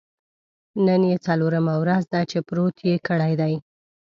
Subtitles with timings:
[0.85, 3.53] نن یې څلورمه ورځ ده چې پروت یې کړی دی.